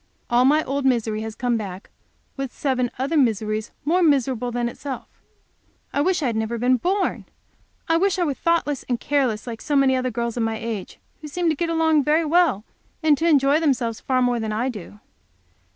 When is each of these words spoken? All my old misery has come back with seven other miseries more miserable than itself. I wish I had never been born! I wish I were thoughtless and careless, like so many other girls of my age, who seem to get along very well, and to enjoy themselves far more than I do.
All 0.31 0.45
my 0.45 0.63
old 0.63 0.83
misery 0.83 1.21
has 1.21 1.35
come 1.35 1.57
back 1.57 1.91
with 2.35 2.51
seven 2.51 2.89
other 2.97 3.15
miseries 3.15 3.69
more 3.85 4.01
miserable 4.01 4.51
than 4.51 4.67
itself. 4.67 5.07
I 5.93 6.01
wish 6.01 6.23
I 6.23 6.25
had 6.25 6.35
never 6.35 6.57
been 6.57 6.77
born! 6.77 7.25
I 7.87 7.97
wish 7.97 8.17
I 8.17 8.23
were 8.23 8.33
thoughtless 8.33 8.81
and 8.89 8.99
careless, 8.99 9.45
like 9.45 9.61
so 9.61 9.75
many 9.75 9.95
other 9.95 10.09
girls 10.09 10.37
of 10.37 10.41
my 10.41 10.57
age, 10.57 10.97
who 11.21 11.27
seem 11.27 11.49
to 11.49 11.55
get 11.55 11.69
along 11.69 12.03
very 12.03 12.25
well, 12.25 12.63
and 13.03 13.15
to 13.19 13.27
enjoy 13.29 13.59
themselves 13.59 13.99
far 14.01 14.23
more 14.23 14.39
than 14.39 14.51
I 14.51 14.69
do. 14.69 14.99